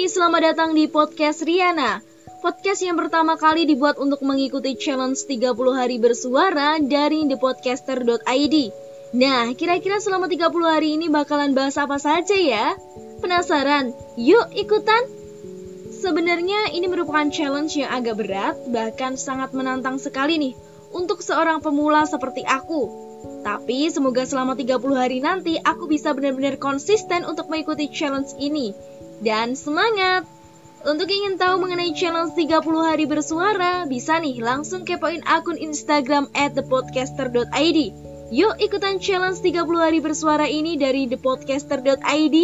[0.00, 2.00] Hai, selamat datang di podcast Riana.
[2.40, 8.56] Podcast yang pertama kali dibuat untuk mengikuti challenge 30 hari bersuara dari thepodcaster.id.
[9.12, 12.80] Nah, kira-kira selama 30 hari ini bakalan bahas apa saja ya?
[13.20, 13.92] Penasaran?
[14.16, 15.04] Yuk ikutan!
[15.92, 20.56] Sebenarnya ini merupakan challenge yang agak berat, bahkan sangat menantang sekali nih
[20.96, 22.88] untuk seorang pemula seperti aku.
[23.44, 28.72] Tapi semoga selama 30 hari nanti aku bisa benar-benar konsisten untuk mengikuti challenge ini.
[29.20, 30.24] Dan semangat!
[30.80, 36.56] Untuk ingin tahu mengenai challenge 30 hari bersuara, bisa nih langsung kepoin akun Instagram at
[36.56, 37.78] thepodcaster.id.
[38.32, 42.36] Yuk ikutan challenge 30 hari bersuara ini dari thepodcaster.id.